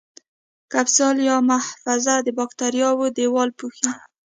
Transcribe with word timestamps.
کپسول 0.71 1.15
یا 1.29 1.37
محفظه 1.49 2.15
د 2.25 2.27
باکتریاوو 2.37 3.13
دیوال 3.17 3.49
پوښي. 3.59 3.89